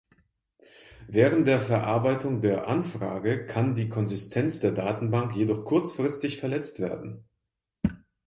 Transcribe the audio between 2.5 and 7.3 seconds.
Anfrage kann die Konsistenz der Datenbank jedoch kurzfristig verletzt werden.